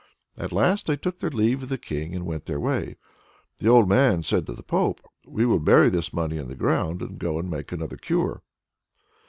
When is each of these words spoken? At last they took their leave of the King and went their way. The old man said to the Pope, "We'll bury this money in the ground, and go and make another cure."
At 0.35 0.51
last 0.51 0.87
they 0.87 0.97
took 0.97 1.19
their 1.19 1.29
leave 1.29 1.61
of 1.61 1.69
the 1.69 1.77
King 1.77 2.15
and 2.15 2.25
went 2.25 2.45
their 2.47 2.59
way. 2.59 2.95
The 3.59 3.67
old 3.69 3.87
man 3.87 4.23
said 4.23 4.47
to 4.47 4.53
the 4.53 4.63
Pope, 4.63 4.99
"We'll 5.27 5.59
bury 5.59 5.91
this 5.91 6.11
money 6.11 6.37
in 6.37 6.47
the 6.47 6.55
ground, 6.55 7.03
and 7.03 7.19
go 7.19 7.37
and 7.37 7.47
make 7.51 7.71
another 7.71 7.97
cure." 7.97 8.41